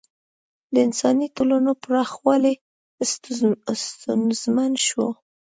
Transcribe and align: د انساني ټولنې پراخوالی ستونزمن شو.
د 0.73 0.75
انساني 0.87 1.27
ټولنې 1.35 1.73
پراخوالی 1.83 2.55
ستونزمن 3.83 4.71
شو. 4.87 5.05